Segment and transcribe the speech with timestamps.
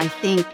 [0.00, 0.46] I think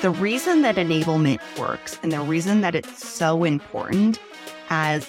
[0.00, 4.18] the reason that enablement works and the reason that it's so important
[4.70, 5.06] as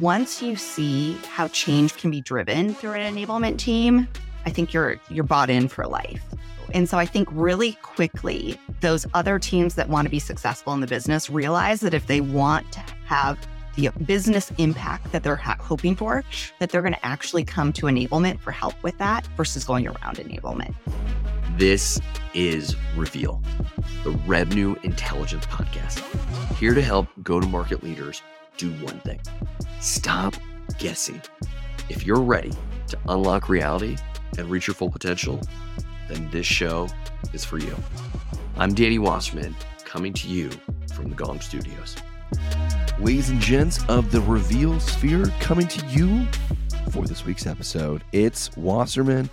[0.00, 4.08] once you see how change can be driven through an enablement team,
[4.46, 6.24] I think you're you're bought in for life.
[6.72, 10.80] And so I think really quickly those other teams that want to be successful in
[10.80, 13.38] the business realize that if they want to have
[13.76, 16.24] the business impact that they're ha- hoping for,
[16.58, 20.16] that they're going to actually come to enablement for help with that versus going around
[20.16, 20.74] enablement.
[21.56, 22.00] This
[22.34, 23.40] is Reveal,
[24.02, 26.00] the Revenue Intelligence Podcast,
[26.56, 28.22] here to help go to market leaders
[28.56, 29.20] do one thing
[29.80, 30.34] stop
[30.78, 31.20] guessing.
[31.88, 32.52] If you're ready
[32.88, 33.96] to unlock reality
[34.38, 35.40] and reach your full potential,
[36.08, 36.88] then this show
[37.32, 37.76] is for you.
[38.56, 40.50] I'm Danny Wasserman, coming to you
[40.94, 41.96] from the Gong Studios.
[43.00, 46.24] Ladies and gents of the Reveal Sphere, coming to you
[46.90, 48.04] for this week's episode.
[48.12, 49.28] It's Wasserman,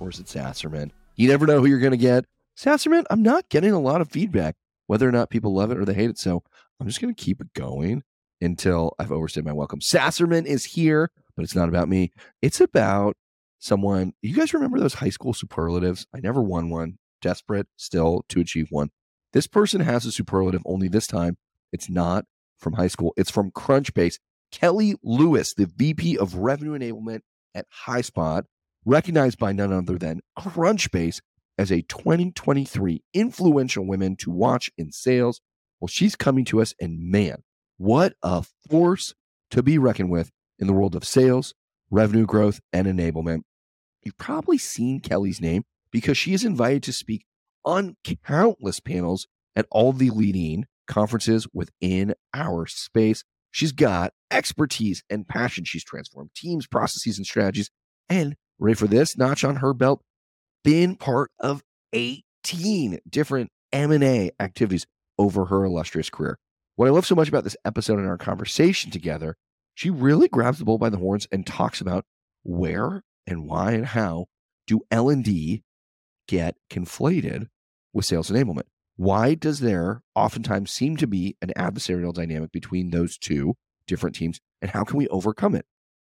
[0.00, 0.90] or is it Sasserman?
[1.16, 2.24] You never know who you're going to get.
[2.56, 5.84] Sasserman, I'm not getting a lot of feedback, whether or not people love it or
[5.84, 6.18] they hate it.
[6.18, 6.42] So
[6.80, 8.02] I'm just going to keep it going
[8.40, 9.80] until I've overstayed my welcome.
[9.80, 12.12] Sasserman is here, but it's not about me.
[12.40, 13.16] It's about
[13.58, 14.14] someone.
[14.22, 16.06] You guys remember those high school superlatives?
[16.14, 16.98] I never won one.
[17.20, 18.90] Desperate still to achieve one.
[19.34, 21.36] This person has a superlative, only this time
[21.72, 22.24] it's not
[22.62, 23.12] from high school.
[23.16, 24.18] It's from Crunchbase.
[24.50, 27.20] Kelly Lewis, the VP of Revenue Enablement
[27.54, 28.44] at Highspot,
[28.84, 31.20] recognized by none other than Crunchbase
[31.58, 35.40] as a 2023 influential women to watch in sales.
[35.80, 37.42] Well, she's coming to us, and man,
[37.78, 39.14] what a force
[39.50, 41.54] to be reckoned with in the world of sales,
[41.90, 43.42] revenue growth, and enablement.
[44.02, 47.24] You've probably seen Kelly's name because she is invited to speak
[47.64, 53.24] on countless panels at all the leading conferences within our space.
[53.50, 55.64] She's got expertise and passion.
[55.64, 57.70] She's transformed teams, processes, and strategies.
[58.08, 60.02] And ready for this notch on her belt,
[60.64, 64.86] been part of 18 different M&A activities
[65.18, 66.38] over her illustrious career.
[66.76, 69.36] What I love so much about this episode and our conversation together,
[69.74, 72.04] she really grabs the bull by the horns and talks about
[72.42, 74.26] where and why and how
[74.66, 75.62] do L&D
[76.28, 77.48] get conflated
[77.92, 78.64] with sales enablement.
[79.02, 83.56] Why does there oftentimes seem to be an adversarial dynamic between those two
[83.88, 84.38] different teams?
[84.60, 85.66] And how can we overcome it?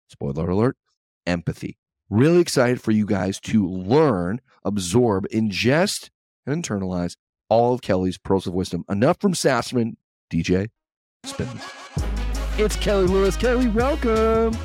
[0.08, 0.78] Spoiler alert
[1.26, 1.80] empathy.
[2.12, 6.12] Really excited for you guys to learn, absorb, ingest,
[6.46, 7.16] and internalize
[7.50, 8.86] all of Kelly's pearls of wisdom.
[8.88, 9.94] Enough from Sasserman.
[10.32, 10.68] DJ,
[11.24, 11.50] spin.
[12.60, 13.36] It's Kelly Lewis.
[13.36, 14.56] Kelly, welcome.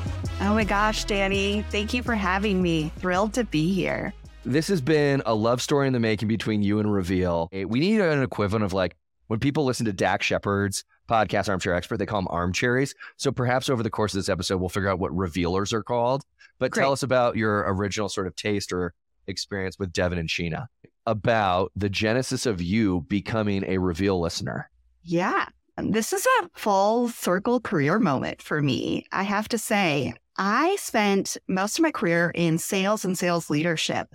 [0.41, 1.65] Oh my gosh, Danny.
[1.71, 2.91] Thank you for having me.
[2.99, 4.13] Thrilled to be here.
[4.43, 7.47] This has been a love story in the making between you and Reveal.
[7.51, 8.95] Eh, we need an equivalent of like
[9.27, 12.95] when people listen to Dax Shepard's podcast, Armchair Expert, they call them armcherries.
[13.17, 16.23] So perhaps over the course of this episode, we'll figure out what revealers are called.
[16.57, 16.81] But Great.
[16.81, 18.95] tell us about your original sort of taste or
[19.27, 20.65] experience with Devin and Sheena
[21.05, 24.71] about the genesis of you becoming a Reveal listener.
[25.03, 25.45] Yeah.
[25.77, 29.05] This is a full circle career moment for me.
[29.11, 34.07] I have to say, I spent most of my career in sales and sales leadership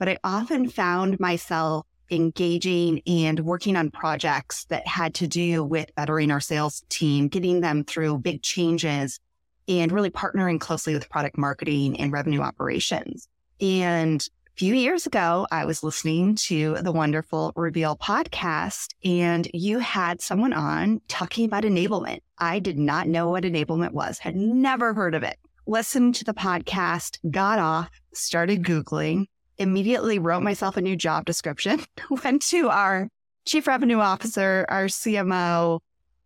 [0.00, 5.94] but I often found myself engaging and working on projects that had to do with
[5.94, 9.20] bettering our sales team, getting them through big changes,
[9.68, 13.28] and really partnering closely with product marketing and revenue operations.
[13.60, 19.80] And a few years ago, I was listening to the wonderful Reveal podcast, and you
[19.80, 22.20] had someone on talking about enablement.
[22.38, 25.36] I did not know what enablement was, had never heard of it.
[25.66, 29.26] Listened to the podcast, got off, started Googling,
[29.60, 31.80] immediately wrote myself a new job description,
[32.24, 33.08] went to our
[33.44, 35.80] chief revenue officer, our CMO,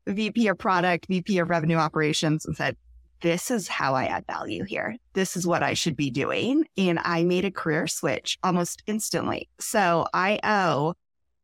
[0.06, 2.76] VP of product, VP of revenue operations, and said,
[3.20, 4.96] This is how I add value here.
[5.14, 6.64] This is what I should be doing.
[6.76, 9.48] And I made a career switch almost instantly.
[9.58, 10.94] So I owe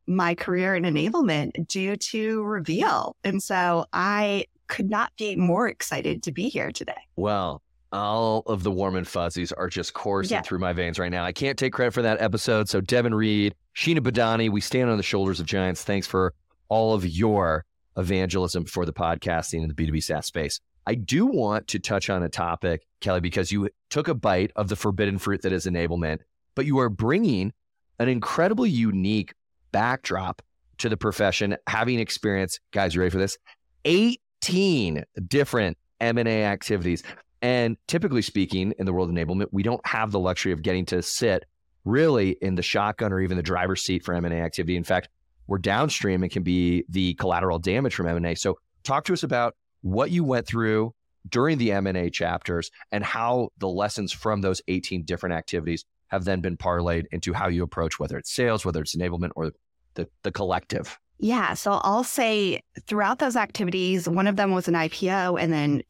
[0.06, 3.16] my career in enablement due to Reveal.
[3.24, 6.94] And so I could not be more excited to be here today.
[7.16, 7.62] Well,
[7.92, 10.42] all of the warm and fuzzies are just coursing yeah.
[10.42, 11.24] through my veins right now.
[11.24, 12.68] I can't take credit for that episode.
[12.68, 15.82] So, Devin Reed, Sheena Badani, we stand on the shoulders of giants.
[15.82, 16.34] Thanks for
[16.68, 17.64] all of your
[17.96, 20.60] evangelism for the podcasting and the B2B SaaS space.
[20.86, 24.68] I do want to touch on a topic, Kelly, because you took a bite of
[24.68, 26.20] the forbidden fruit that is enablement,
[26.54, 27.52] but you are bringing
[27.98, 29.34] an incredibly unique
[29.72, 30.42] backdrop
[30.78, 33.36] to the profession, having experienced, guys, you ready for this?
[33.84, 37.02] 18 different M&A activities.
[37.42, 40.84] And typically speaking, in the world of enablement, we don't have the luxury of getting
[40.86, 41.44] to sit
[41.84, 44.76] really in the shotgun or even the driver's seat for M&A activity.
[44.76, 45.08] In fact,
[45.46, 48.34] we're downstream and can be the collateral damage from M&A.
[48.34, 50.94] So talk to us about what you went through
[51.28, 56.40] during the M&A chapters and how the lessons from those 18 different activities have then
[56.40, 59.52] been parlayed into how you approach whether it's sales, whether it's enablement or
[59.94, 60.98] the, the collective?
[61.18, 61.54] Yeah.
[61.54, 65.82] So I'll say throughout those activities, one of them was an IPO, and then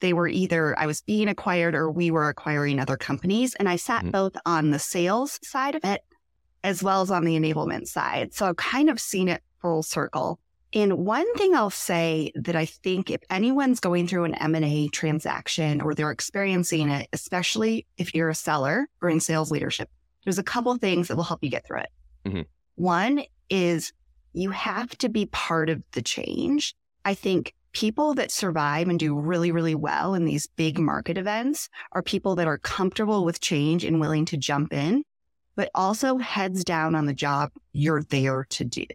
[0.00, 3.54] they were either I was being acquired or we were acquiring other companies.
[3.54, 4.10] And I sat mm-hmm.
[4.10, 6.02] both on the sales side of it
[6.62, 8.34] as well as on the enablement side.
[8.34, 10.40] So I've kind of seen it full circle.
[10.72, 15.80] And one thing I'll say that I think if anyone's going through an M&A transaction
[15.80, 19.88] or they're experiencing it, especially if you're a seller or in sales leadership,
[20.24, 21.90] there's a couple things that will help you get through it.
[22.24, 22.40] Mm-hmm.
[22.74, 23.92] One is
[24.32, 26.74] you have to be part of the change.
[27.04, 31.68] I think people that survive and do really, really well in these big market events
[31.92, 35.04] are people that are comfortable with change and willing to jump in,
[35.56, 38.86] but also heads down on the job you're there to do.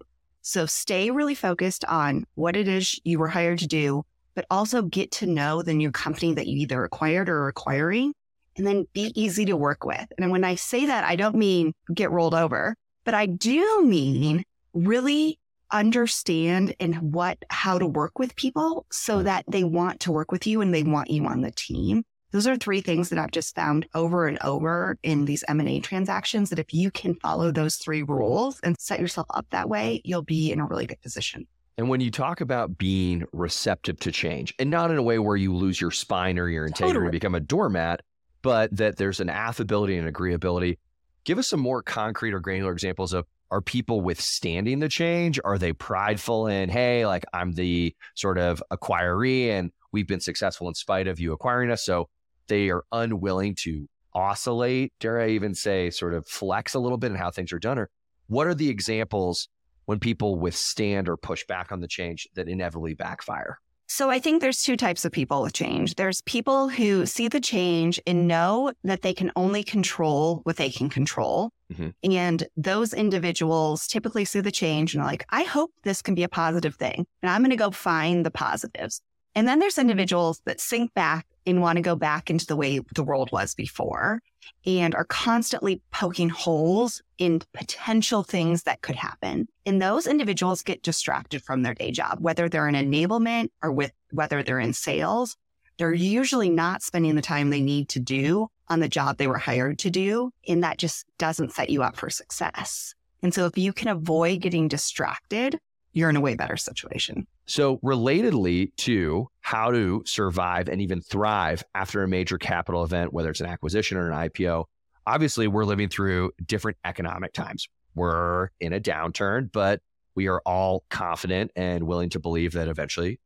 [0.41, 4.03] So stay really focused on what it is you were hired to do,
[4.33, 8.13] but also get to know the new company that you either acquired or are acquiring
[8.57, 10.05] and then be easy to work with.
[10.17, 14.43] And when I say that, I don't mean get rolled over, but I do mean
[14.73, 15.38] really
[15.71, 19.23] understand and what how to work with people so hmm.
[19.25, 22.03] that they want to work with you and they want you on the team.
[22.31, 26.51] Those are three things that I've just found over and over in these M&A transactions
[26.51, 30.21] that if you can follow those three rules and set yourself up that way, you'll
[30.21, 31.47] be in a really good position.
[31.79, 35.37] And when you talk about being receptive to change, and not in a way where
[35.37, 37.05] you lose your spine or your integrity totally.
[37.05, 38.01] and become a doormat,
[38.41, 40.77] but that there's an affability and agreeability,
[41.23, 45.39] give us some more concrete or granular examples of are people withstanding the change?
[45.43, 50.67] Are they prideful in, hey, like I'm the sort of acquiree and we've been successful
[50.67, 51.83] in spite of you acquiring us?
[51.83, 52.09] So
[52.47, 57.11] they are unwilling to oscillate, dare I even say, sort of flex a little bit
[57.11, 57.79] in how things are done?
[57.79, 57.89] Or
[58.27, 59.47] what are the examples
[59.85, 63.59] when people withstand or push back on the change that inevitably backfire?
[63.91, 65.95] So I think there's two types of people with change.
[65.95, 70.69] There's people who see the change and know that they can only control what they
[70.69, 71.49] can control.
[71.73, 72.11] Mm-hmm.
[72.11, 76.21] And those individuals typically see the change and are like, I hope this can be
[76.21, 77.07] a positive thing.
[77.23, 79.01] And I'm going to go find the positives.
[79.39, 82.81] And then there's individuals that sink back and want to go back into the way
[82.93, 84.21] the world was before
[84.65, 89.47] and are constantly poking holes in potential things that could happen.
[89.65, 93.93] And those individuals get distracted from their day job, whether they're in enablement or with
[94.11, 95.37] whether they're in sales.
[95.77, 99.37] They're usually not spending the time they need to do on the job they were
[99.37, 100.31] hired to do.
[100.49, 102.93] And that just doesn't set you up for success.
[103.23, 105.61] And so if you can avoid getting distracted,
[105.93, 107.25] you're in a way better situation.
[107.49, 113.31] So, relatedly to how to survive and even thrive after a major capital event, whether
[113.31, 114.65] it's an acquisition or an IPO,
[115.07, 117.67] obviously we're living through different economic times.
[117.95, 119.81] We're in a downturn, but
[120.13, 123.19] we are all confident and willing to believe that eventually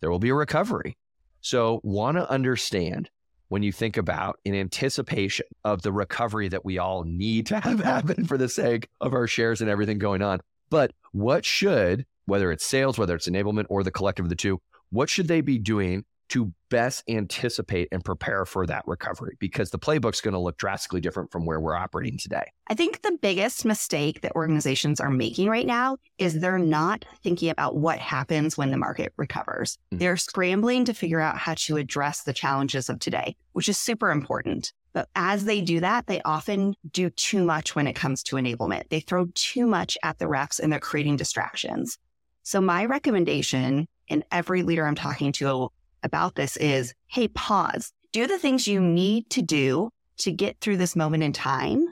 [0.00, 0.98] there will be a recovery.
[1.40, 3.08] So, want to understand
[3.48, 7.80] when you think about in anticipation of the recovery that we all need to have
[7.82, 10.40] happen for the sake of our shares and everything going on.
[10.68, 14.60] But what should whether it's sales, whether it's enablement, or the collective of the two,
[14.90, 19.36] what should they be doing to best anticipate and prepare for that recovery?
[19.40, 22.44] Because the playbook's going to look drastically different from where we're operating today.
[22.68, 27.50] I think the biggest mistake that organizations are making right now is they're not thinking
[27.50, 29.76] about what happens when the market recovers.
[29.76, 29.98] Mm-hmm.
[29.98, 34.12] They're scrambling to figure out how to address the challenges of today, which is super
[34.12, 34.72] important.
[34.92, 38.88] But as they do that, they often do too much when it comes to enablement.
[38.88, 41.98] They throw too much at the reps and they're creating distractions.
[42.42, 45.70] So my recommendation and every leader I'm talking to
[46.02, 50.76] about this is, Hey, pause, do the things you need to do to get through
[50.78, 51.86] this moment in time,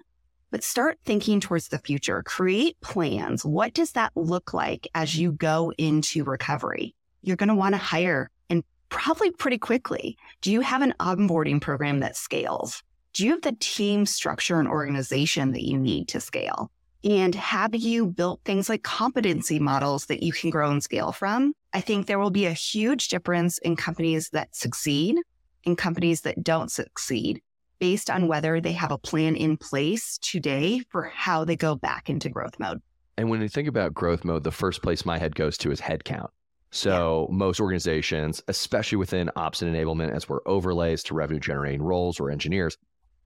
[0.50, 2.22] but start thinking towards the future.
[2.24, 3.44] Create plans.
[3.44, 6.94] What does that look like as you go into recovery?
[7.22, 10.16] You're going to want to hire and probably pretty quickly.
[10.40, 12.82] Do you have an onboarding program that scales?
[13.12, 16.70] Do you have the team structure and organization that you need to scale?
[17.04, 21.52] And have you built things like competency models that you can grow and scale from?
[21.72, 25.16] I think there will be a huge difference in companies that succeed
[25.64, 27.40] and companies that don't succeed
[27.78, 32.10] based on whether they have a plan in place today for how they go back
[32.10, 32.80] into growth mode.
[33.16, 35.80] And when you think about growth mode, the first place my head goes to is
[35.80, 36.28] headcount.
[36.70, 37.36] So yeah.
[37.36, 42.30] most organizations, especially within ops and enablement, as we're overlays to revenue generating roles or
[42.30, 42.76] engineers,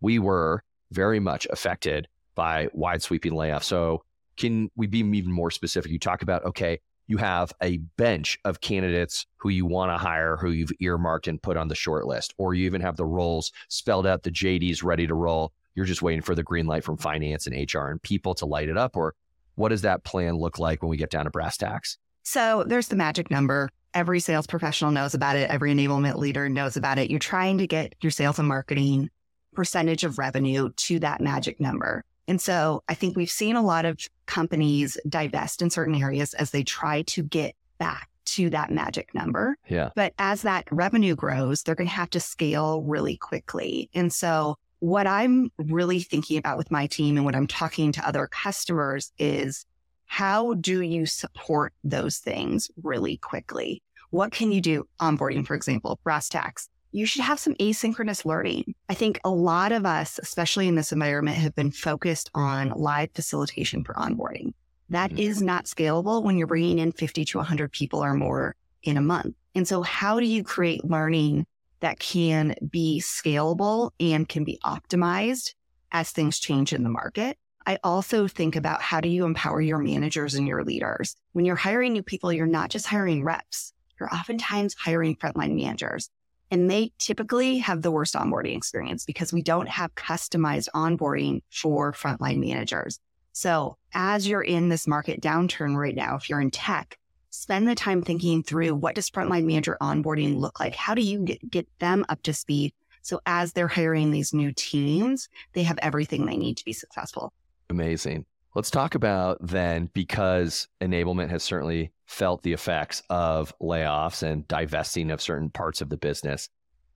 [0.00, 3.64] we were very much affected by wide sweeping layoffs.
[3.64, 4.02] So,
[4.36, 5.92] can we be even more specific?
[5.92, 10.36] You talk about, okay, you have a bench of candidates who you want to hire,
[10.36, 13.52] who you've earmarked and put on the short list, or you even have the roles
[13.68, 15.52] spelled out, the JDs ready to roll.
[15.74, 18.68] You're just waiting for the green light from finance and HR and people to light
[18.68, 18.96] it up.
[18.96, 19.14] Or
[19.56, 21.98] what does that plan look like when we get down to brass tacks?
[22.22, 23.68] So there's the magic number.
[23.94, 25.50] Every sales professional knows about it.
[25.50, 27.10] Every enablement leader knows about it.
[27.10, 29.10] You're trying to get your sales and marketing
[29.54, 32.02] percentage of revenue to that magic number.
[32.28, 36.50] And so I think we've seen a lot of companies divest in certain areas as
[36.50, 39.56] they try to get back to that magic number.
[39.68, 39.90] Yeah.
[39.94, 43.90] But as that revenue grows, they're going to have to scale really quickly.
[43.94, 48.06] And so what I'm really thinking about with my team and what I'm talking to
[48.06, 49.66] other customers is
[50.06, 53.82] how do you support those things really quickly?
[54.10, 54.86] What can you do?
[55.00, 56.68] Onboarding, for example, brass tacks.
[56.92, 58.74] You should have some asynchronous learning.
[58.88, 63.10] I think a lot of us, especially in this environment, have been focused on live
[63.14, 64.52] facilitation for onboarding.
[64.90, 65.20] That mm-hmm.
[65.20, 69.02] is not scalable when you're bringing in 50 to 100 people or more in a
[69.02, 69.34] month.
[69.54, 71.46] And so, how do you create learning
[71.80, 75.54] that can be scalable and can be optimized
[75.92, 77.38] as things change in the market?
[77.66, 81.16] I also think about how do you empower your managers and your leaders?
[81.32, 86.10] When you're hiring new people, you're not just hiring reps, you're oftentimes hiring frontline managers.
[86.52, 91.92] And they typically have the worst onboarding experience because we don't have customized onboarding for
[91.92, 93.00] frontline managers.
[93.32, 96.98] So as you're in this market downturn right now, if you're in tech,
[97.30, 100.74] spend the time thinking through what does frontline manager onboarding look like?
[100.74, 102.74] How do you get, get them up to speed?
[103.00, 107.32] So as they're hiring these new teams, they have everything they need to be successful.
[107.70, 108.26] Amazing.
[108.54, 115.10] Let's talk about then, because enablement has certainly felt the effects of layoffs and divesting
[115.10, 116.50] of certain parts of the business.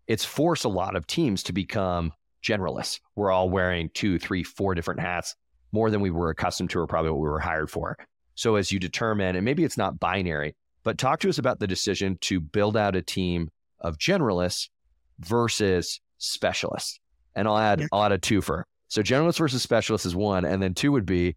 [0.06, 3.00] It's forced a lot of teams to become generalists.
[3.14, 5.34] We're all wearing two, three, four different hats
[5.72, 7.96] more than we were accustomed to or probably what we were hired for.
[8.34, 11.66] So as you determine, and maybe it's not binary, but talk to us about the
[11.66, 14.68] decision to build out a team of generalists
[15.20, 17.00] versus specialists.
[17.34, 17.88] And I'll add.
[17.92, 18.64] I'll add a twofer.
[18.88, 20.44] So generalists versus specialists is one.
[20.44, 21.34] And then two would be,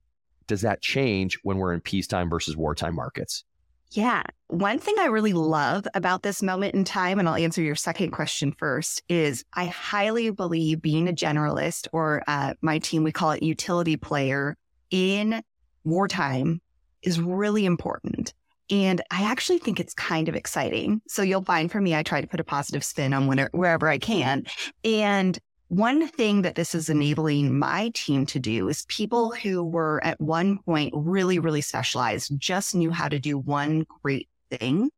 [0.49, 3.45] does that change when we're in peacetime versus wartime markets?
[3.91, 4.23] Yeah.
[4.47, 8.11] One thing I really love about this moment in time, and I'll answer your second
[8.11, 13.31] question first, is I highly believe being a generalist, or uh, my team, we call
[13.31, 14.57] it utility player
[14.91, 15.41] in
[15.83, 16.61] wartime,
[17.01, 18.33] is really important.
[18.71, 21.01] And I actually think it's kind of exciting.
[21.07, 23.87] So you'll find for me, I try to put a positive spin on whenever, wherever
[23.87, 24.43] I can.
[24.83, 25.39] And
[25.69, 30.19] one thing that this is enabling my team to do is people who were at
[30.19, 34.89] one point really, really specialized, just knew how to do one great thing.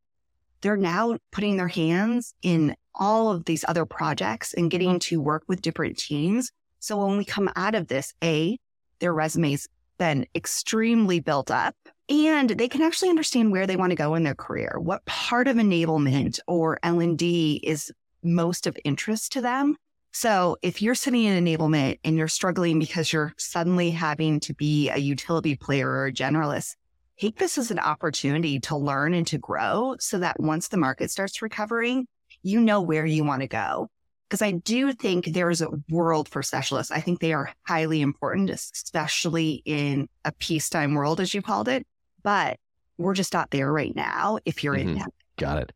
[0.62, 5.44] They're now putting their hands in all of these other projects and getting to work
[5.48, 6.52] with different teams.
[6.80, 8.58] So when we come out of this, A,
[9.00, 11.76] their resumes been extremely built up
[12.08, 14.78] and they can actually understand where they want to go in their career.
[14.80, 17.92] What part of enablement or L&D is
[18.24, 19.76] most of interest to them
[20.12, 24.90] so if you're sitting in enablement and you're struggling because you're suddenly having to be
[24.90, 26.76] a utility player or a generalist,
[27.20, 31.12] take this as an opportunity to learn and to grow so that once the market
[31.12, 32.08] starts recovering,
[32.44, 33.88] you know where you want to go.
[34.28, 36.92] Because I do think there's a world for specialists.
[36.92, 41.86] I think they are highly important, especially in a peacetime world, as you called it.
[42.24, 42.58] But
[42.98, 44.90] we're just not there right now if you're mm-hmm.
[44.90, 45.14] in that.
[45.38, 45.74] Got it.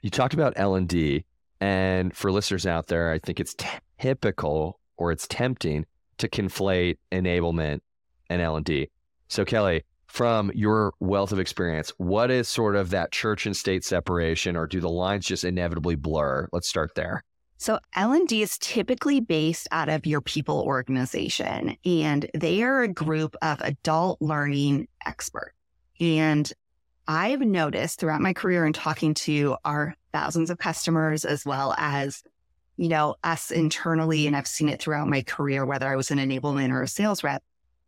[0.00, 1.24] You talked about L&D and
[2.14, 3.54] for listeners out there, I think it's
[4.00, 5.86] typical or it's tempting
[6.18, 7.80] to conflate enablement
[8.28, 8.88] and L&D.
[9.28, 13.84] So Kelly, from your wealth of experience, what is sort of that church and state
[13.84, 16.48] separation or do the lines just inevitably blur?
[16.52, 17.22] Let's start there.
[17.56, 23.36] So L&D is typically based out of your people organization and they are a group
[23.40, 25.54] of adult learning experts.
[26.00, 26.52] And
[27.06, 32.22] I've noticed throughout my career and talking to our thousands of customers as well as,
[32.76, 36.18] you know, us internally, and I've seen it throughout my career, whether I was an
[36.18, 37.42] enablement or a sales rep,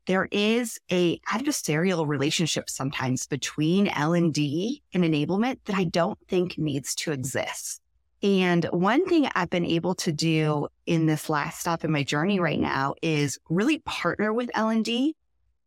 [0.07, 6.95] there is a adversarial relationship sometimes between L&D and enablement that I don't think needs
[6.97, 7.81] to exist.
[8.23, 12.41] And one thing I've been able to do in this last stop in my journey
[12.41, 15.15] right now is really partner with L&D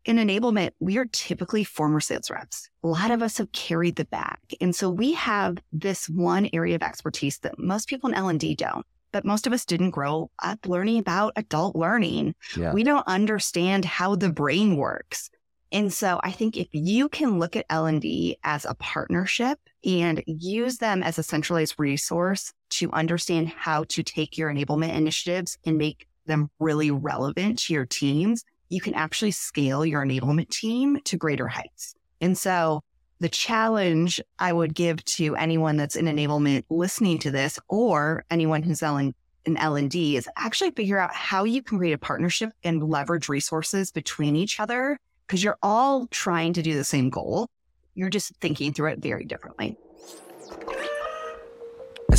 [0.07, 2.69] in enablement, we are typically former sales reps.
[2.83, 4.37] A lot of us have carried the bag.
[4.61, 8.85] And so we have this one area of expertise that most people in L&D don't.
[9.11, 12.35] But most of us didn't grow up learning about adult learning.
[12.57, 12.73] Yeah.
[12.73, 15.29] We don't understand how the brain works.
[15.71, 20.77] And so I think if you can look at L&D as a partnership and use
[20.77, 26.07] them as a centralized resource to understand how to take your enablement initiatives and make
[26.25, 31.47] them really relevant to your teams, you can actually scale your enablement team to greater
[31.47, 31.95] heights.
[32.21, 32.81] And so
[33.19, 38.63] the challenge I would give to anyone that's in enablement listening to this or anyone
[38.63, 42.83] who's selling an L&D is actually figure out how you can create a partnership and
[42.83, 47.47] leverage resources between each other because you're all trying to do the same goal.
[47.95, 49.77] You're just thinking through it very differently.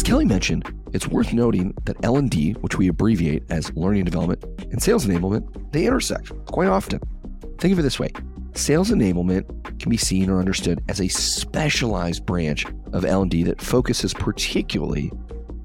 [0.02, 5.06] Kelly mentioned, it's worth noting that L&D, which we abbreviate as learning development, and sales
[5.06, 7.00] enablement, they intersect quite often.
[7.58, 8.10] Think of it this way.
[8.54, 9.44] Sales enablement
[9.78, 15.10] can be seen or understood as a specialized branch of L&D that focuses particularly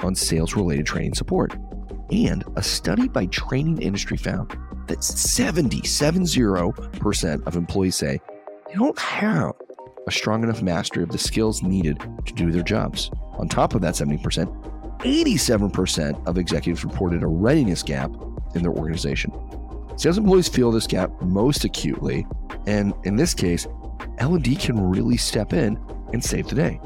[0.01, 1.55] on sales-related training support.
[2.11, 8.19] And a study by Training Industry found that 70% of employees say
[8.67, 9.53] they don't have
[10.05, 13.09] a strong enough mastery of the skills needed to do their jobs.
[13.37, 14.47] On top of that 70%,
[14.99, 18.11] 87% of executives reported a readiness gap
[18.55, 19.31] in their organization.
[19.95, 22.25] Sales employees feel this gap most acutely,
[22.65, 23.67] and in this case,
[24.17, 25.79] L&D can really step in
[26.13, 26.79] and save the day.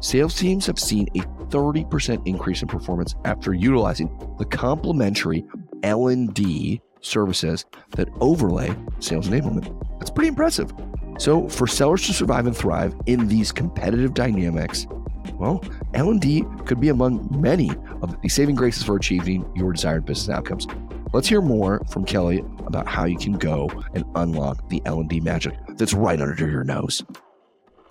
[0.00, 1.20] Sales teams have seen a
[1.52, 5.44] 30% increase in performance after utilizing the complementary
[5.82, 9.72] L&D services that overlay sales enablement.
[9.98, 10.72] That's pretty impressive.
[11.18, 14.86] So, for sellers to survive and thrive in these competitive dynamics,
[15.34, 15.62] well,
[15.94, 17.70] L&D could be among many
[18.02, 20.66] of the saving graces for achieving your desired business outcomes.
[21.12, 25.54] Let's hear more from Kelly about how you can go and unlock the L&D magic
[25.76, 27.02] that's right under your nose.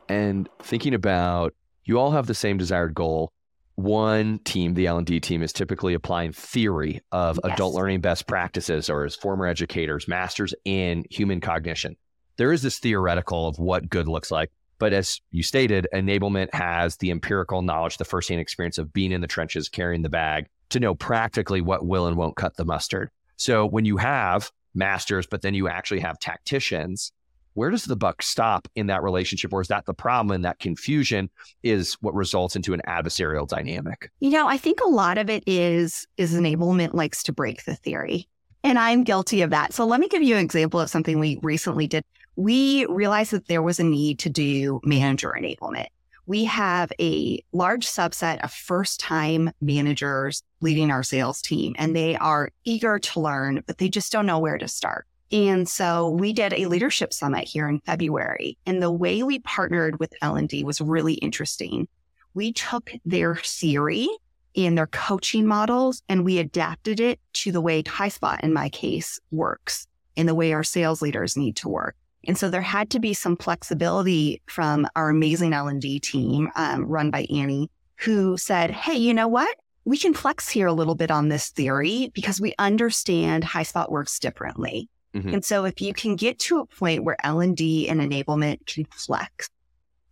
[0.10, 1.54] And thinking about
[1.86, 3.32] you all have the same desired goal.
[3.76, 7.54] One team, the L&D team, is typically applying theory of yes.
[7.54, 11.96] adult learning best practices or as former educators, masters in human cognition
[12.42, 14.52] there is this theoretical of what good looks like.
[14.82, 19.22] But as you stated, enablement has the empirical knowledge, the firsthand experience of being in
[19.22, 23.12] the trenches, carrying the bag to know practically what will and won't cut the mustard.
[23.38, 27.12] So when you have masters, but then you actually have tacticians,
[27.54, 29.54] where does the buck stop in that relationship?
[29.54, 30.34] Or is that the problem?
[30.34, 31.30] And that confusion
[31.62, 34.10] is what results into an adversarial dynamic?
[34.20, 37.76] You know, I think a lot of it is is enablement likes to break the
[37.76, 38.28] theory.
[38.64, 39.74] And I'm guilty of that.
[39.74, 42.04] So let me give you an example of something we recently did
[42.36, 45.88] we realized that there was a need to do manager enablement.
[46.26, 52.16] We have a large subset of first time managers leading our sales team, and they
[52.16, 55.06] are eager to learn, but they just don't know where to start.
[55.32, 60.00] And so we did a leadership summit here in February, and the way we partnered
[60.00, 61.88] with L&D was really interesting.
[62.34, 64.08] We took their theory
[64.56, 69.20] and their coaching models and we adapted it to the way Highspot in my case
[69.32, 71.96] works and the way our sales leaders need to work.
[72.26, 77.10] And so there had to be some flexibility from our amazing L&D team um, run
[77.10, 79.56] by Annie, who said, hey, you know what?
[79.86, 84.20] We can flex here a little bit on this theory because we understand Highspot works
[84.20, 84.88] differently.
[85.16, 85.36] Mm-hmm.
[85.36, 89.50] And so if you can get to a point where L&D and enablement can flex,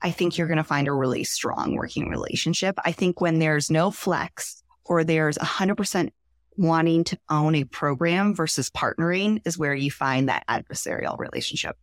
[0.01, 2.77] I think you're going to find a really strong working relationship.
[2.83, 6.09] I think when there's no flex or there's 100%
[6.57, 11.77] wanting to own a program versus partnering is where you find that adversarial relationship.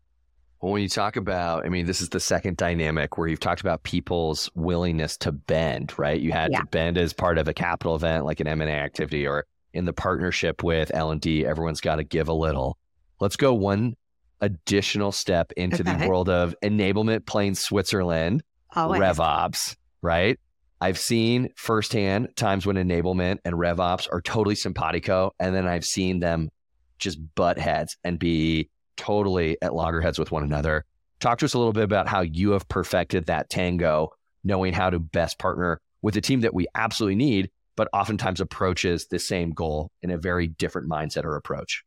[0.60, 3.60] Well, when you talk about, I mean, this is the second dynamic where you've talked
[3.60, 6.18] about people's willingness to bend, right?
[6.18, 6.60] You had yeah.
[6.60, 9.92] to bend as part of a capital event like an M&A activity or in the
[9.92, 12.78] partnership with L&D, everyone's got to give a little.
[13.20, 13.96] Let's go one
[14.40, 16.04] additional step into okay.
[16.04, 18.42] the world of enablement playing Switzerland,
[18.74, 19.00] Always.
[19.00, 20.38] RevOps, right?
[20.80, 26.20] I've seen firsthand times when enablement and RevOps are totally simpatico, and then I've seen
[26.20, 26.50] them
[26.98, 30.84] just butt heads and be totally at loggerheads with one another.
[31.20, 34.10] Talk to us a little bit about how you have perfected that tango,
[34.44, 39.06] knowing how to best partner with a team that we absolutely need, but oftentimes approaches
[39.06, 41.84] the same goal in a very different mindset or approach.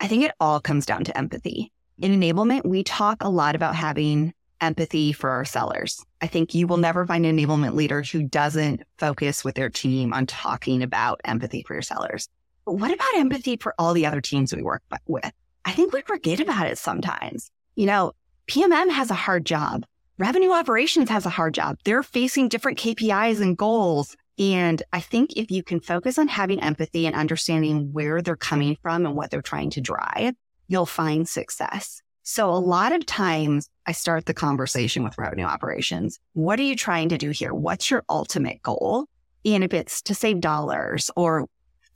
[0.00, 1.70] I think it all comes down to empathy.
[1.98, 6.04] In enablement, we talk a lot about having empathy for our sellers.
[6.20, 10.12] I think you will never find an enablement leader who doesn't focus with their team
[10.12, 12.28] on talking about empathy for your sellers.
[12.64, 15.32] But what about empathy for all the other teams we work with?
[15.64, 17.50] I think we forget about it sometimes.
[17.74, 18.12] You know,
[18.48, 19.84] PMM has a hard job.
[20.18, 21.78] Revenue operations has a hard job.
[21.84, 24.16] They're facing different KPIs and goals.
[24.38, 28.76] And I think if you can focus on having empathy and understanding where they're coming
[28.82, 30.34] from and what they're trying to drive,
[30.68, 32.02] you'll find success.
[32.24, 36.18] So a lot of times I start the conversation with revenue operations.
[36.34, 37.52] What are you trying to do here?
[37.52, 39.06] What's your ultimate goal?
[39.44, 41.46] And if it's to save dollars or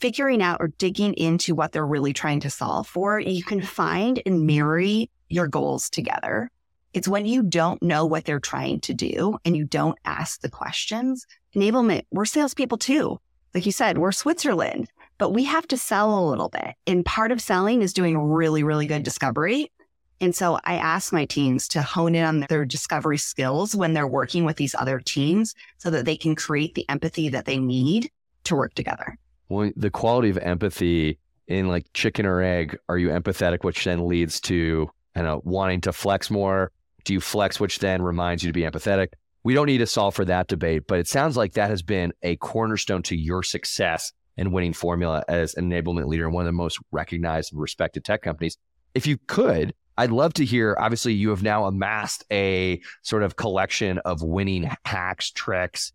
[0.00, 4.22] figuring out or digging into what they're really trying to solve for, you can find
[4.26, 6.50] and marry your goals together.
[6.92, 10.50] It's when you don't know what they're trying to do and you don't ask the
[10.50, 11.26] questions.
[11.54, 13.18] Enablement, we're salespeople too.
[13.54, 16.74] Like you said, we're Switzerland, but we have to sell a little bit.
[16.86, 19.72] And part of selling is doing really, really good discovery.
[20.20, 24.06] And so I ask my teams to hone in on their discovery skills when they're
[24.06, 28.10] working with these other teams so that they can create the empathy that they need
[28.44, 33.08] to work together well, the quality of empathy in like chicken or egg, are you
[33.08, 36.72] empathetic, which then leads to, you know, wanting to flex more?
[37.04, 39.08] Do you flex, which then reminds you to be empathetic?
[39.46, 42.12] we don't need to solve for that debate, but it sounds like that has been
[42.24, 46.46] a cornerstone to your success and winning formula as an enablement leader in one of
[46.46, 48.58] the most recognized and respected tech companies.
[48.92, 50.76] If you could, I'd love to hear.
[50.80, 55.92] Obviously, you have now amassed a sort of collection of winning hacks, tricks,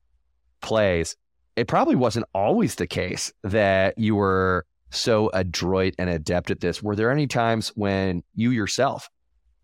[0.62, 1.18] plays.
[1.56, 6.82] It probably wasn't always the case that you were so adroit and adept at this.
[6.82, 9.10] Were there any times when you yourself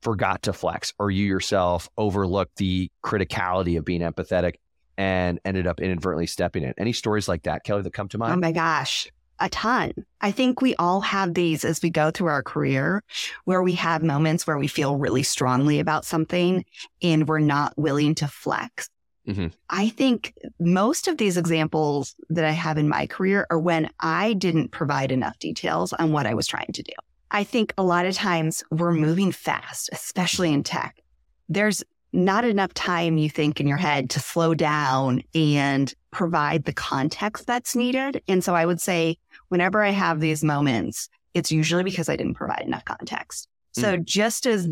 [0.02, 4.56] forgot to flex or you yourself overlooked the criticality of being empathetic
[4.98, 6.74] and ended up inadvertently stepping in?
[6.78, 8.34] Any stories like that, Kelly, that come to mind?
[8.34, 9.94] Oh my gosh a ton.
[10.22, 13.04] I think we all have these as we go through our career
[13.46, 16.66] where we have moments where we feel really strongly about something
[17.02, 18.90] and we're not willing to flex.
[19.28, 19.48] Mm-hmm.
[19.70, 24.34] I think most of these examples that I have in my career are when I
[24.34, 26.94] didn't provide enough details on what I was trying to do.
[27.30, 31.02] I think a lot of times we're moving fast, especially in tech.
[31.50, 36.74] There's not enough time you think in your head to slow down and provide the
[36.74, 38.22] context that's needed.
[38.30, 39.18] And so I would say
[39.50, 43.50] whenever I have these moments, it's usually because I didn't provide enough context.
[43.74, 44.06] So mm.
[44.06, 44.70] just as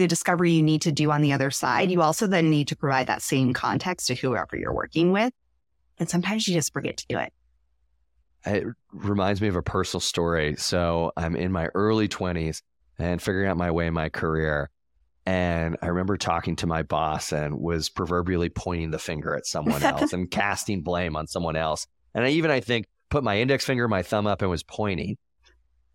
[0.00, 2.76] the discovery you need to do on the other side, you also then need to
[2.76, 5.32] provide that same context to whoever you're working with.
[5.98, 7.32] And sometimes you just forget to do it.
[8.46, 10.56] It reminds me of a personal story.
[10.56, 12.62] So I'm in my early 20s
[12.98, 14.70] and figuring out my way in my career.
[15.26, 19.82] And I remember talking to my boss and was proverbially pointing the finger at someone
[19.84, 21.86] else and casting blame on someone else.
[22.14, 25.18] And I even, I think, put my index finger, my thumb up, and was pointing.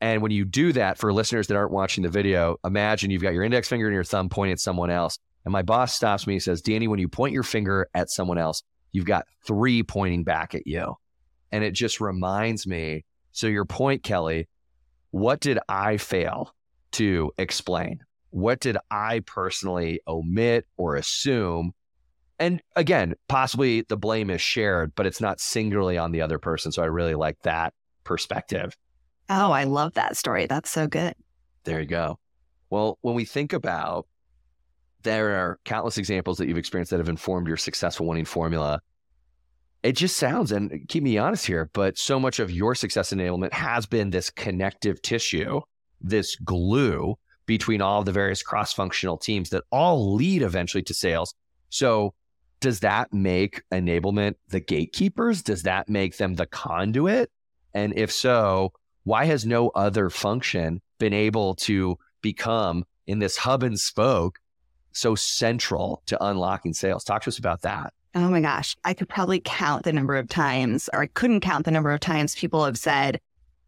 [0.01, 3.33] And when you do that, for listeners that aren't watching the video, imagine you've got
[3.33, 5.17] your index finger and your thumb pointing at someone else.
[5.45, 8.37] And my boss stops me and says, Danny, when you point your finger at someone
[8.37, 10.95] else, you've got three pointing back at you.
[11.51, 13.05] And it just reminds me.
[13.31, 14.47] So, your point, Kelly,
[15.11, 16.53] what did I fail
[16.93, 17.99] to explain?
[18.31, 21.73] What did I personally omit or assume
[22.39, 26.71] and again, possibly the blame is shared, but it's not singularly on the other person.
[26.71, 28.75] So I really like that perspective.
[29.29, 30.45] Oh, I love that story.
[30.45, 31.15] That's so good.
[31.63, 32.19] There you go.
[32.69, 34.07] Well, when we think about
[35.05, 38.81] there are countless examples that you've experienced that have informed your successful winning formula.
[39.83, 43.53] It just sounds, and keep me honest here, but so much of your success enablement
[43.53, 45.61] has been this connective tissue,
[46.01, 51.35] this glue between all the various cross functional teams that all lead eventually to sales.
[51.69, 52.15] So
[52.59, 55.43] does that make enablement the gatekeepers?
[55.43, 57.29] Does that make them the conduit?
[57.75, 58.73] And if so,
[59.05, 64.39] why has no other function been able to become in this hub and spoke
[64.91, 67.03] so central to unlocking sales?
[67.03, 67.93] Talk to us about that.
[68.15, 68.75] Oh my gosh.
[68.83, 71.99] I could probably count the number of times, or I couldn't count the number of
[71.99, 73.21] times people have said,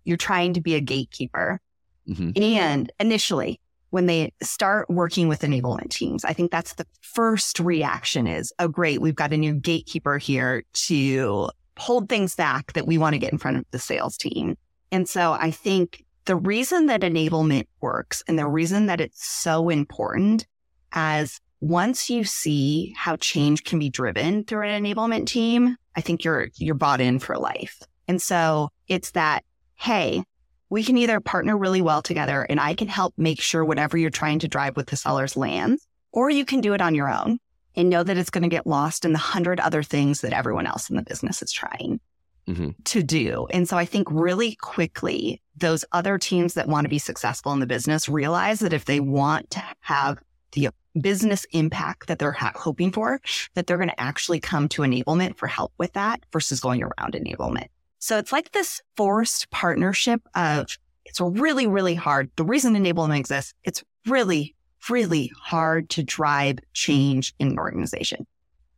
[0.04, 1.62] You're trying to be a gatekeeper.
[2.10, 2.42] Mm-hmm.
[2.42, 8.26] And initially, when they start working with enablement teams, I think that's the first reaction
[8.26, 12.98] is, oh, great, we've got a new gatekeeper here to hold things back that we
[12.98, 14.58] want to get in front of the sales team.
[14.92, 19.70] And so I think the reason that enablement works and the reason that it's so
[19.70, 20.46] important
[20.92, 26.24] as once you see how change can be driven through an enablement team, I think
[26.24, 27.82] you're you're bought in for life.
[28.08, 29.44] And so it's that,
[29.76, 30.24] hey,
[30.70, 34.10] we can either partner really well together and I can help make sure whatever you're
[34.10, 37.40] trying to drive with the sellers lands, or you can do it on your own
[37.76, 40.68] and know that it's going to get lost in the hundred other things that everyone
[40.68, 42.00] else in the business is trying
[42.48, 42.70] mm-hmm.
[42.86, 43.48] to do.
[43.52, 47.60] And so I think really quickly, those other teams that want to be successful in
[47.60, 50.20] the business realize that if they want to have
[50.54, 53.20] the business impact that they're ha- hoping for,
[53.54, 57.14] that they're going to actually come to enablement for help with that versus going around
[57.14, 57.68] enablement.
[58.00, 60.68] So it's like this forced partnership of
[61.06, 62.30] it's really, really hard.
[62.36, 64.56] The reason enablement exists, it's really,
[64.90, 68.28] really hard to drive change in an organization.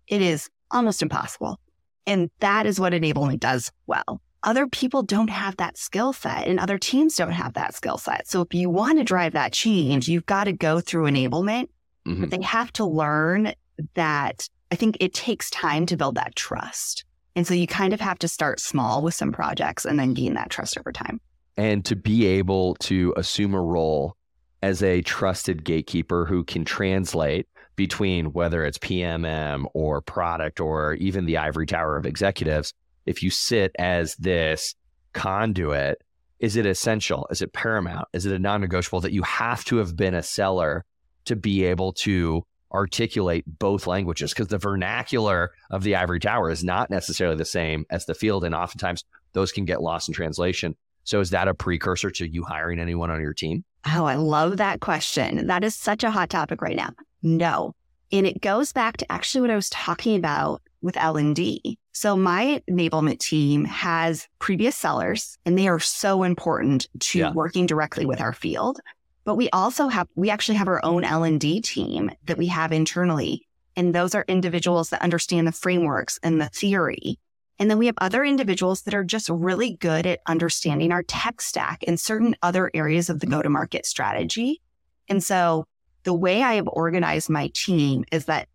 [0.08, 1.60] It is almost impossible.
[2.06, 4.22] And that is what enablement does well.
[4.42, 8.28] Other people don't have that skill set and other teams don't have that skill set.
[8.28, 11.68] So if you want to drive that change, you've got to go through enablement,
[12.08, 12.22] mm-hmm.
[12.22, 13.54] but they have to learn
[13.96, 17.04] that I think it takes time to build that trust.
[17.36, 20.34] And so you kind of have to start small with some projects and then gain
[20.36, 21.20] that trust over time.
[21.58, 24.16] And to be able to assume a role
[24.62, 27.48] as a trusted gatekeeper who can translate
[27.80, 32.74] between whether it's PMM or product or even the ivory tower of executives,
[33.06, 34.76] if you sit as this
[35.14, 36.04] conduit,
[36.40, 37.26] is it essential?
[37.32, 38.10] Is it paramount?
[38.12, 40.84] Is it a non negotiable that you have to have been a seller
[41.24, 46.66] to be able to articulate both languages because the vernacular of the ivory tower is
[46.66, 48.44] not necessarily the same as the field.
[48.44, 50.76] And oftentimes those can get lost in translation.
[51.06, 53.64] So is that a precursor to you hiring anyone on your team?
[53.88, 55.48] Oh, I love that question.
[55.48, 56.90] That is such a hot topic right now.
[57.22, 57.76] No.
[58.12, 61.78] And it goes back to actually what I was talking about with L&D.
[61.92, 67.34] So my enablement team has previous sellers and they are so important to yeah.
[67.34, 68.80] working directly with our field.
[69.26, 73.46] But we also have, we actually have our own L&D team that we have internally.
[73.76, 77.20] And those are individuals that understand the frameworks and the theory.
[77.60, 81.42] And then we have other individuals that are just really good at understanding our tech
[81.42, 84.62] stack and certain other areas of the go to market strategy.
[85.10, 85.66] And so
[86.04, 88.48] the way I have organized my team is that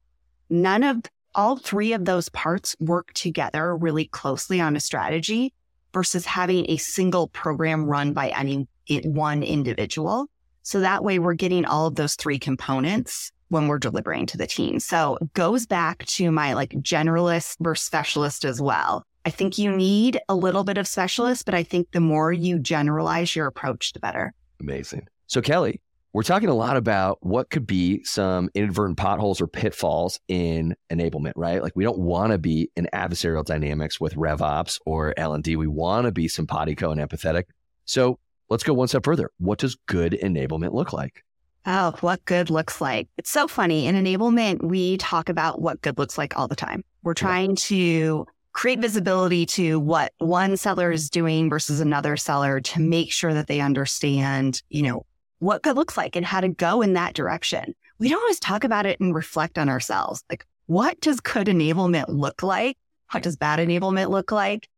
[0.50, 1.02] none of
[1.34, 5.52] all three of those parts work together really closely on a strategy
[5.92, 8.66] versus having a single program run by any
[9.04, 10.26] one individual.
[10.62, 14.46] So that way we're getting all of those three components when we're delivering to the
[14.46, 14.80] team.
[14.80, 19.04] So goes back to my like generalist versus specialist as well.
[19.24, 22.58] I think you need a little bit of specialist, but I think the more you
[22.58, 24.34] generalize your approach, the better.
[24.60, 25.08] Amazing.
[25.26, 25.80] So Kelly,
[26.14, 31.32] we're talking a lot about what could be some inadvertent potholes or pitfalls in enablement,
[31.34, 31.60] right?
[31.60, 35.56] Like we don't want to be in adversarial dynamics with RevOps or L&D.
[35.56, 37.46] We want to be simpatico and empathetic.
[37.84, 39.32] So let's go one step further.
[39.38, 41.24] What does good enablement look like?
[41.66, 43.08] Oh, what good looks like.
[43.18, 43.88] It's so funny.
[43.88, 46.84] In enablement, we talk about what good looks like all the time.
[47.02, 52.80] We're trying to create visibility to what one seller is doing versus another seller to
[52.80, 55.04] make sure that they understand, you know,
[55.44, 57.74] what good looks like and how to go in that direction.
[57.98, 60.24] We don't always talk about it and reflect on ourselves.
[60.30, 62.78] Like, what does good enablement look like?
[63.10, 64.68] What does bad enablement look like?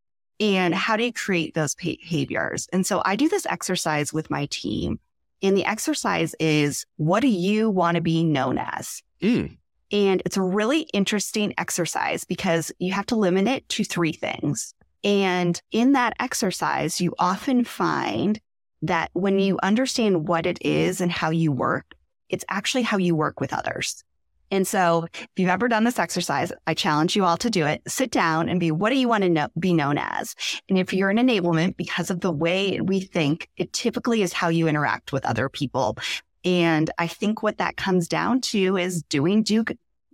[0.41, 2.69] And how do you create those behaviors?
[2.73, 4.99] And so I do this exercise with my team.
[5.43, 9.03] And the exercise is, what do you want to be known as?
[9.23, 9.57] Mm.
[9.93, 14.75] And it's a really interesting exercise because you have to limit it to three things.
[15.05, 18.41] And in that exercise, you often find
[18.83, 21.95] that when you understand what it is and how you work,
[22.29, 24.05] it's actually how you work with others.
[24.51, 27.83] And so if you've ever done this exercise, I challenge you all to do it.
[27.89, 30.37] Sit down and be, what do you want to know, be known as?
[30.69, 34.49] And if you're in enablement, because of the way we think, it typically is how
[34.49, 35.97] you interact with other people.
[36.45, 39.65] And I think what that comes down to is doing, do,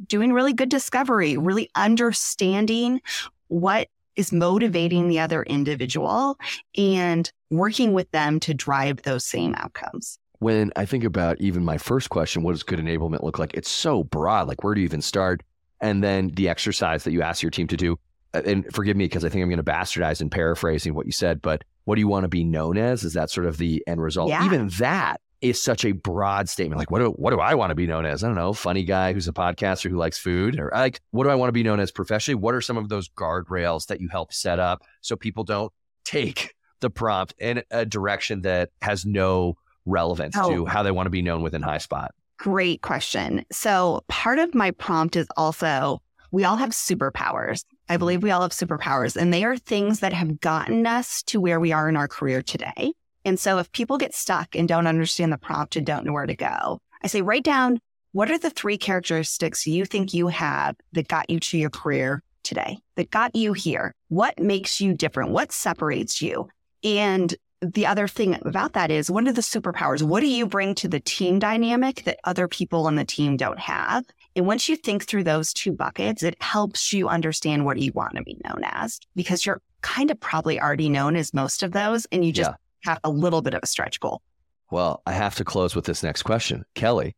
[0.07, 3.03] doing really good discovery, really understanding
[3.49, 6.39] what is motivating the other individual
[6.77, 10.19] and working with them to drive those same outcomes.
[10.39, 13.55] When I think about even my first question, what does good enablement look like?
[13.55, 14.49] It's so broad.
[14.49, 15.43] Like, where do you even start?
[15.81, 17.99] And then the exercise that you ask your team to do.
[18.35, 21.13] Uh, and forgive me because I think I'm going to bastardize and paraphrasing what you
[21.13, 23.05] said, but what do you want to be known as?
[23.05, 24.31] Is that sort of the end result?
[24.31, 24.45] Yeah.
[24.45, 26.79] Even that is such a broad statement.
[26.79, 28.23] Like, what do what do I want to be known as?
[28.23, 31.31] I don't know, funny guy who's a podcaster who likes food, or like, what do
[31.31, 32.37] I want to be known as professionally?
[32.37, 35.73] What are some of those guardrails that you help set up so people don't
[36.05, 40.51] take the prompt in a direction that has no relevance oh.
[40.51, 42.09] to how they want to be known within Highspot?
[42.39, 43.45] Great question.
[43.53, 46.01] So part of my prompt is also
[46.31, 47.65] we all have superpowers.
[47.89, 47.99] I mm-hmm.
[47.99, 51.61] believe we all have superpowers, and they are things that have gotten us to where
[51.61, 52.95] we are in our career today.
[53.25, 56.27] And so if people get stuck and don't understand the prompt and don't know where
[56.27, 57.79] to go, I say, write down
[58.13, 62.23] what are the three characteristics you think you have that got you to your career
[62.43, 63.95] today, that got you here?
[64.09, 65.31] What makes you different?
[65.31, 66.49] What separates you?
[66.85, 70.03] And the other thing about that is what are the superpowers?
[70.03, 73.61] What do you bring to the team dynamic that other people on the team don't
[73.61, 74.05] have?
[74.35, 78.17] And once you think through those two buckets, it helps you understand what you want
[78.17, 82.07] to be known as because you're kind of probably already known as most of those
[82.13, 84.23] and you just yeah have a little bit of a stretch goal.
[84.71, 86.65] Well, I have to close with this next question.
[86.75, 87.15] Kelly,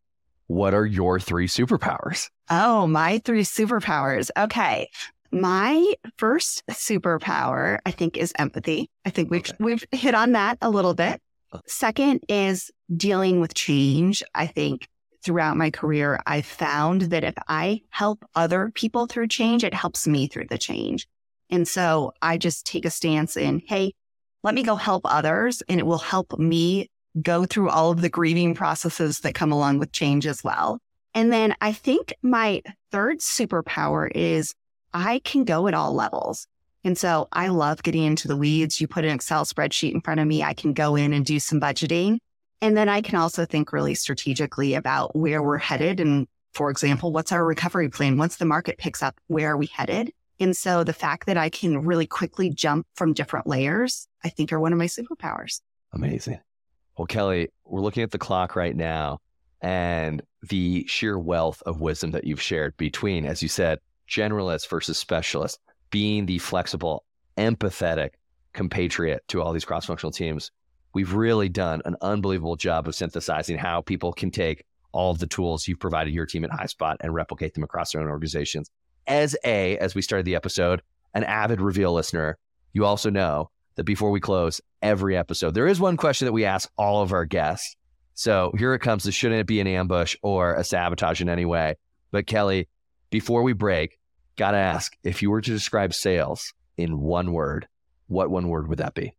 [0.46, 2.28] what are your three superpowers?
[2.50, 4.30] Oh, my three superpowers.
[4.36, 4.88] Okay.
[5.30, 8.88] My first superpower, I think, is empathy.
[9.04, 9.56] I think we've okay.
[9.58, 11.20] we've hit on that a little bit.
[11.52, 11.60] Uh.
[11.66, 14.22] Second is dealing with change.
[14.34, 14.88] I think
[15.24, 20.06] throughout my career, I found that if I help other people through change, it helps
[20.06, 21.08] me through the change.
[21.50, 23.94] And so I just take a stance in, hey,
[24.44, 26.88] let me go help others and it will help me
[27.20, 30.78] go through all of the grieving processes that come along with change as well.
[31.14, 34.54] And then I think my third superpower is
[34.92, 36.46] I can go at all levels.
[36.84, 38.80] And so I love getting into the weeds.
[38.80, 41.40] You put an Excel spreadsheet in front of me, I can go in and do
[41.40, 42.18] some budgeting.
[42.60, 46.00] And then I can also think really strategically about where we're headed.
[46.00, 48.18] And for example, what's our recovery plan?
[48.18, 50.12] Once the market picks up, where are we headed?
[50.40, 54.52] And so the fact that I can really quickly jump from different layers, I think
[54.52, 55.60] are one of my superpowers.
[55.92, 56.40] Amazing.
[56.96, 59.20] Well, Kelly, we're looking at the clock right now
[59.60, 64.98] and the sheer wealth of wisdom that you've shared between, as you said, generalist versus
[64.98, 65.58] specialist,
[65.90, 67.04] being the flexible,
[67.38, 68.10] empathetic
[68.52, 70.50] compatriot to all these cross functional teams.
[70.94, 75.26] We've really done an unbelievable job of synthesizing how people can take all of the
[75.26, 78.70] tools you've provided your team at Highspot and replicate them across their own organizations.
[79.06, 80.82] As a, as we started the episode,
[81.14, 82.38] an avid reveal listener,
[82.72, 86.44] you also know that before we close every episode, there is one question that we
[86.44, 87.76] ask all of our guests.
[88.14, 89.04] So here it comes.
[89.04, 91.76] This shouldn't it be an ambush or a sabotage in any way.
[92.10, 92.68] But Kelly,
[93.10, 93.98] before we break,
[94.36, 97.68] got to ask if you were to describe sales in one word,
[98.06, 99.14] what one word would that be?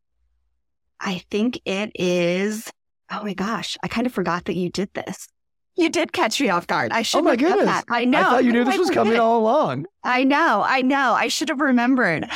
[1.00, 2.72] I think it is.
[3.12, 5.28] Oh my gosh, I kind of forgot that you did this.
[5.76, 6.92] You did catch me off guard.
[6.92, 7.20] I should.
[7.20, 7.66] Oh my goodness!
[7.66, 7.86] That.
[7.90, 8.20] I know.
[8.20, 9.86] I thought you knew this was coming all along.
[10.04, 10.64] I know.
[10.66, 11.14] I know.
[11.14, 12.30] I should have remembered.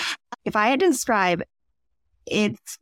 [0.45, 1.43] If I had to describe,
[2.25, 2.78] it's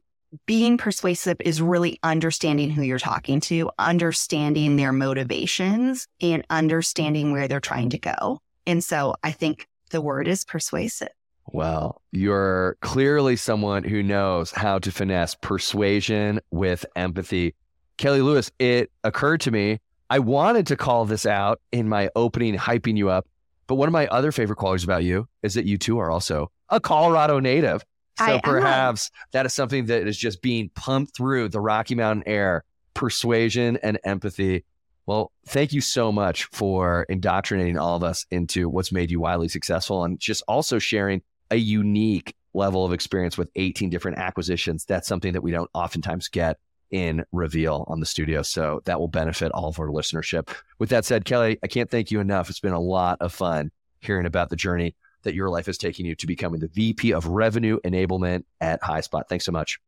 [0.46, 7.48] being persuasive is really understanding who you're talking to, understanding their motivations, and understanding where
[7.48, 8.39] they're trying to go.
[8.65, 11.10] And so I think the word is persuasive.
[11.48, 17.56] Well, you're clearly someone who knows how to finesse persuasion with empathy.
[17.98, 22.56] Kelly Lewis, it occurred to me, I wanted to call this out in my opening,
[22.56, 23.28] hyping you up.
[23.67, 26.52] But one of my other favorite qualities about you is that you too are also
[26.70, 27.84] a Colorado native.
[28.17, 29.28] So I perhaps am.
[29.34, 34.00] that is something that is just being pumped through the Rocky Mountain air persuasion and
[34.04, 34.63] empathy.
[35.06, 39.50] Well, thank you so much for indoctrinating all of us into what's made you wildly
[39.50, 44.86] successful and just also sharing a unique level of experience with 18 different acquisitions.
[44.86, 46.58] That's something that we don't oftentimes get
[46.91, 48.41] in Reveal on the studio.
[48.41, 50.50] So that will benefit all of our listenership.
[50.80, 52.50] With that said, Kelly, I can't thank you enough.
[52.50, 56.06] It's been a lot of fun hearing about the journey that your life is taking
[56.06, 59.23] you to becoming the VP of Revenue Enablement at Highspot.
[59.28, 59.80] Thanks so much.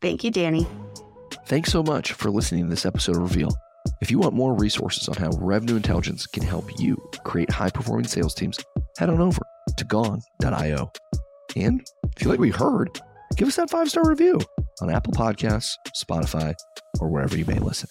[0.00, 0.66] Thank you, Danny.
[1.46, 3.50] Thanks so much for listening to this episode of Reveal.
[4.00, 8.06] If you want more resources on how revenue intelligence can help you create high performing
[8.06, 8.58] sales teams,
[8.98, 9.40] head on over
[9.76, 10.90] to gong.io.
[11.56, 13.00] And if you like what you heard,
[13.36, 14.40] give us that five star review
[14.80, 16.54] on Apple Podcasts, Spotify,
[17.00, 17.88] or wherever you may listen.